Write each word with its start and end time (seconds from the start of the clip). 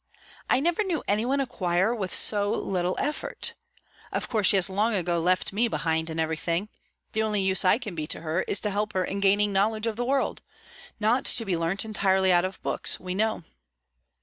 I 0.49 0.59
never 0.59 0.83
knew 0.83 1.03
any 1.07 1.27
one 1.27 1.39
acquire 1.39 1.93
with 1.93 2.11
so 2.11 2.49
little 2.49 2.95
effort. 2.97 3.53
Of 4.11 4.27
course, 4.27 4.47
she 4.47 4.55
has 4.55 4.67
long 4.67 4.95
ago 4.95 5.19
left 5.19 5.53
me 5.53 5.67
behind 5.67 6.09
in 6.09 6.19
everything. 6.19 6.69
The 7.11 7.21
only 7.21 7.39
use 7.43 7.63
I 7.63 7.77
can 7.77 7.93
be 7.93 8.07
to 8.07 8.21
her 8.21 8.41
is 8.47 8.59
to 8.61 8.71
help 8.71 8.93
her 8.93 9.05
in 9.05 9.19
gaining 9.19 9.53
knowledge 9.53 9.85
of 9.85 9.97
the 9.97 10.03
world 10.05 10.41
not 10.99 11.25
to 11.25 11.45
be 11.45 11.55
learnt 11.55 11.85
entirely 11.85 12.33
out 12.33 12.45
of 12.45 12.59
books, 12.63 12.99
we 12.99 13.13
know." 13.13 13.43